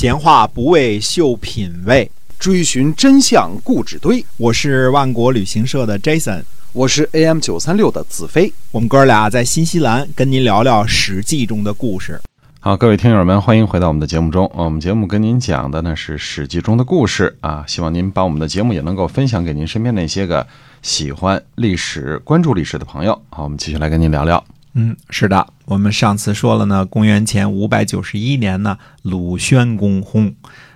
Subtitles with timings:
[0.00, 4.24] 闲话不为秀品味，追寻真相故纸堆。
[4.36, 6.40] 我是万国旅行社的 Jason，
[6.72, 8.52] 我是 AM 九三六的子飞。
[8.70, 12.20] 我们哥俩在新西兰跟您聊聊《史记》中的故事。
[12.60, 14.48] 好，各位听友们，欢迎回到我们的节目中。
[14.54, 20.46] 我们节目跟您讲的呢是《史记》中的故事啊，希望您把我们的节目也能够分享给您身边那些个
[20.80, 23.20] 喜欢历史、关注历史的朋友。
[23.30, 24.44] 好，我们继续来跟您聊聊。
[24.74, 30.34] 嗯，是的，我们上次说了呢，公元前五百九十一年呢，鲁宣公薨，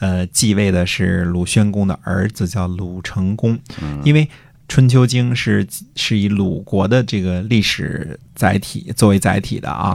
[0.00, 3.58] 呃，继位的是鲁宣公的儿子，叫鲁成公。
[4.02, 4.24] 因为
[4.66, 9.94] 《春秋经》是是以鲁国的这个历史载体作为载体的啊，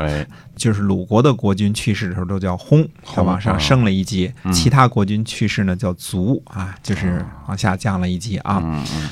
[0.55, 8.61] 就是鲁国的国君去世的时候都叫薨，他往上升了一级；其他国君去世呢叫卒啊，就是往下降了一级啊。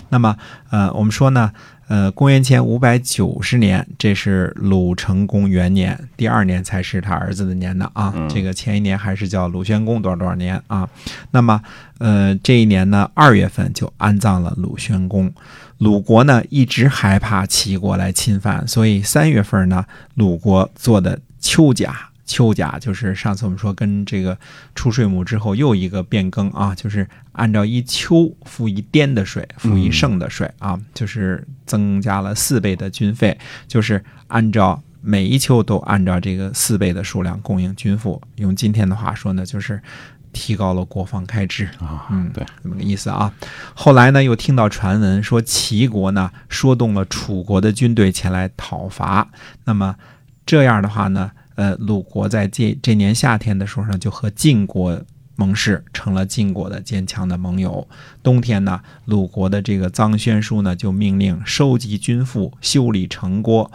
[0.10, 0.36] 那么，
[0.70, 1.52] 呃，我们说呢，
[1.88, 8.14] 呃，公元前五百九十年，这是鲁成公元年，第二年才是他儿子的年呢啊。
[8.30, 10.88] 这个前一年还是叫鲁宣公多少多少年啊。
[11.32, 11.62] 那么，
[12.00, 15.34] 呃，这一年呢，二月份就安葬了鲁宣公。
[15.80, 22.10] 鲁国呢一直害怕齐国来侵犯，所以三月份呢，鲁国做的秋甲。
[22.26, 24.38] 秋甲就是上次我们说跟这个
[24.76, 38.22] 出税亩之后又一个变更啊，就是按照一秋付一颠的税，付一胜的税啊，就是增加了四倍的军费，就是按照每一秋都按照这个四倍的数量供应军赋。
[38.36, 39.82] 用今天的话说呢，就是
[40.38, 41.66] 提高了国防开支。
[41.80, 43.34] 啊，嗯，对，这么个意思啊。
[43.74, 49.28] 后来呢，又听到传闻说齐国呢说动了楚国的军队前来讨伐。
[49.66, 49.96] 那么
[50.46, 55.02] 这样的话呢，呃，鲁国在这这年夏天的时候呢，就和晋国
[55.36, 57.88] 盟誓，成了晋国的坚强的盟友。
[58.22, 63.72] 冬天呢，鲁国的这个臧宣书呢，就命令收集军赋，修理城郭。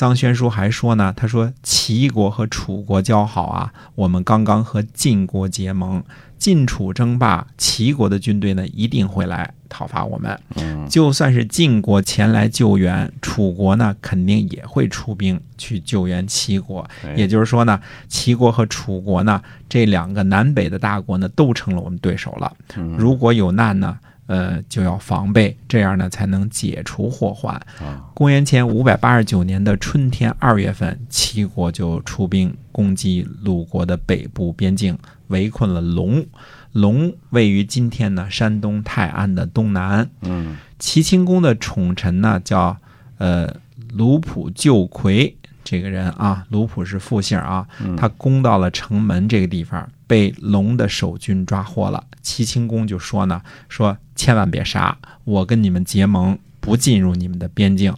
[0.00, 6.02] 臧宣书还说呢，他说齐国和楚国交好啊，我们刚刚和晋国结盟，
[6.38, 10.40] 晋楚争霸，齐国的军队呢一定会来讨伐我们。
[10.56, 16.88] 嗯就算是晋国前来救援，楚国呢肯定也会出兵去救援齐国。
[17.14, 22.50] 也就是说呢，齐国和楚国呢这两个南北的大国呢都成了我们对手了。
[22.78, 23.98] 嗯如果有难呢，
[24.30, 27.52] 呃，就要防备，这样呢才能解除祸患。
[27.80, 34.96] 啊公元前五百八十九年的春天二月份，齐国就出兵攻击鲁国的北部边境，
[35.26, 36.24] 围困了龙。
[36.70, 40.08] 龙位于今天呢山东泰安的东南。
[40.22, 42.76] 嗯齐清公的宠臣呢叫
[43.18, 43.52] 呃
[43.92, 47.66] 卢普救魁这个人啊，卢普是复姓啊，
[47.96, 52.04] 他攻到了城门这个地方，被龙的守军抓获了。
[52.22, 57.94] 齐清公就说呢，说千万别杀，我跟你们结盟，不进入你们的边境。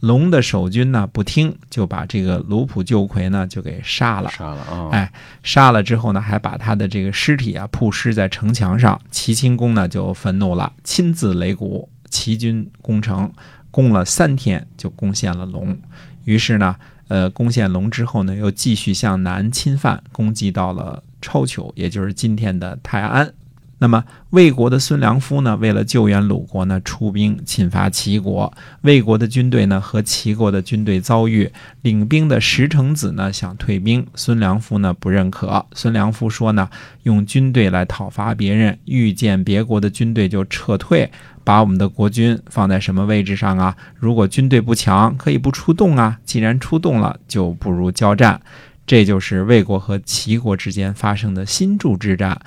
[0.00, 4.30] 龙的守军呢不听，就把这个卢普救魁呢就给杀了。
[4.30, 5.12] 杀了啊，哎，
[5.42, 8.98] 杀了之后呢，还把他的这个尸体啊曝尸在城墙上。
[9.10, 13.30] 齐清公呢就愤怒了，亲自擂鼓，齐军攻城，
[13.70, 15.78] 攻了三天就攻陷了龙。
[16.24, 16.74] 于是呢，
[17.10, 23.34] 呃，攻陷龙之后呢，又继续向南侵犯，攻击到了超球，也就是今天的泰安。
[23.82, 28.52] 那么魏国的孙良夫呢，为了救援鲁国呢，出兵侵伐齐国。
[28.82, 35.64] 魏国的军队呢和齐国的军队遭遇，领兵的石成子呢想退兵，孙良夫呢不认可。
[35.72, 36.68] 孙良夫说呢，
[37.04, 41.10] 用军队来讨伐别人，遇见别国的军队就撤退，
[41.42, 43.74] 把我们的国军放在什么位置上啊？
[43.96, 48.42] 如果军队不强，可以不出动啊；既然出动了，就不如交战。
[48.86, 52.38] 这就是魏国和齐国之间发生的新筑之战。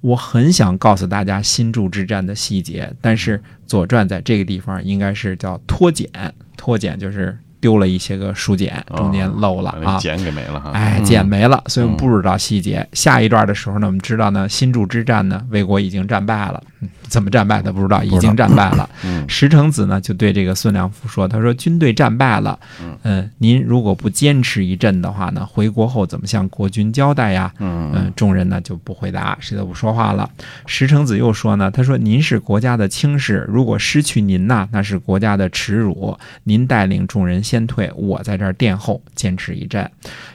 [0.00, 6.08] 我很想告诉大家新筑之战的细节，但是《左传》在这个地方应该是叫脱简，
[6.56, 9.78] 脱简就是丢了一些个书简，中间漏了啊。
[9.84, 12.88] 把那茧给没了哈，哎，嗯简没了，所以我们不知道细节。
[12.94, 16.62] 下一段的时候呢，我们知道呢，新筑之战呢，魏国已经战败了。
[16.80, 18.88] 嗯 怎么战败的不知道，已经战败了。
[19.04, 22.58] 嗯石成子呢就对这个孙良夫说：“他说军队战败了，
[23.02, 30.28] 嗯、您如果不坚持一阵的话呢，回国后怎么向国君交代呀？”嗯嗯，众人呢就不回答，谁都不说话了。
[30.66, 36.16] 石成子又说呢，他说您是国家的轻士，如果失去您呐，那是国家的耻辱。
[36.44, 39.88] 您带领众人先退，我在这儿殿后坚持一阵。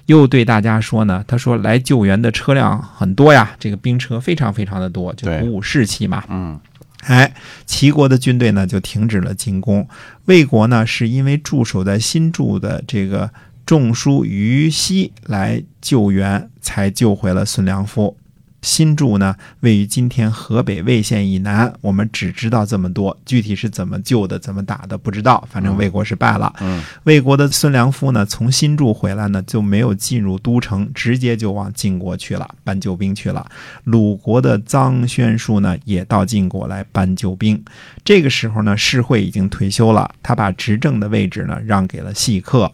[0.08, 6.24] 又对大家说呢，他说来救援的车辆很多呀，这个兵车非常非常的多，就鼓舞士气嘛。
[6.36, 6.60] 嗯
[7.08, 7.34] 哎，
[7.66, 9.88] 齐国的军队呢就停止了进攻。
[10.26, 13.30] 魏国呢是因为驻守在新筑的这个
[13.64, 18.18] 仲叔于西来救援，才救回了孙良夫。
[18.66, 21.72] 新筑呢位于今天河北魏县以南。
[21.82, 25.48] 我们只知道这么多，具体是怎么救的、怎么打的不知道。
[25.52, 26.52] 反正魏国是败了。
[26.60, 33.46] 嗯魏国的孙良夫呢，从新筑回来呢，就没有进入都城，直接就往晋国去了，搬救兵去了。
[33.84, 37.64] 鲁国的臧宣树呢，也到晋国来搬救兵。
[38.04, 42.72] 这个时候呢，士会已经退休了，他把执政的位置呢让给了细客。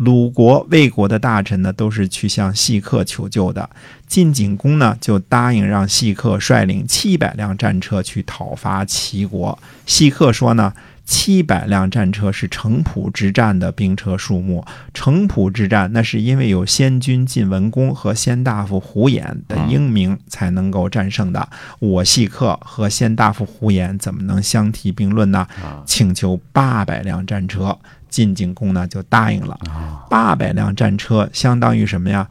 [0.00, 3.68] 鲁国、魏国的大臣呢，都是去向细客求救的。
[4.06, 9.58] 晋景公呢，就答应让细客率领七百辆战车去讨伐齐国。
[9.84, 10.72] 细客说呢，
[11.04, 14.64] 七百辆战车是城濮之战的兵车数目。
[14.94, 21.46] 城濮之战，那是因为有先君晋文公和先大夫胡衍的英明才能够战胜的。
[21.78, 25.46] 我细客和先大夫胡衍怎么能相提并论呢？
[25.62, 27.78] 啊请求八百辆战车，
[28.10, 29.58] 晋景公呢就答应了。
[29.70, 32.28] 啊八百辆战车相当于什么呀？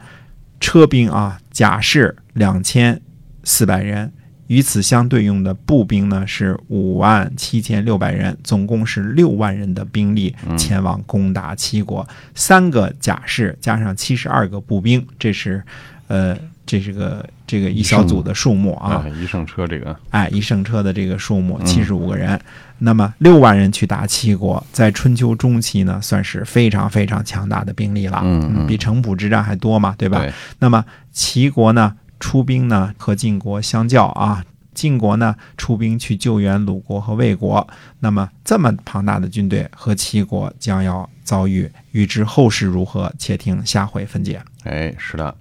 [0.60, 3.00] 车兵啊，甲士两千
[3.42, 4.12] 四百人，
[4.48, 12.06] 与此相对应的步兵呢是五万七千六百人，总共是六万人的兵力前往攻打齐国。
[12.34, 15.64] 三个甲士加上七十二个步兵，这是
[16.08, 16.36] 呃，
[16.70, 18.92] 这是个这个一小组的数目啊。
[18.92, 22.40] 啊，一乘车这个哎，一乘车的这个数目七十五个人，
[22.78, 30.20] 那么六万人去打齐国，在春秋中期呢，算是非常非常强大的兵力了，嗯嗯比城濮之战还多嘛，对吧？
[30.20, 37.66] 对那么齐国呢出兵呢和晋国相较啊，晋国呢出兵去救援鲁国和魏国，
[37.98, 44.40] 那么这么庞大的军队和齐国将要遭遇，预知后事如何，且听下回分解。
[44.62, 45.34] 哎，是的。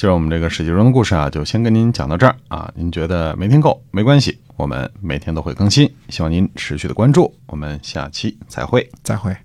[0.00, 2.72] 今儿我们这个史记中的故事啊，就先跟您讲到这儿啊。
[2.74, 7.30] 您觉得没听够没关系，我们每天都会更新，希望您持续的关注。
[7.44, 8.88] 我们下期再会。
[9.02, 9.36] 再会。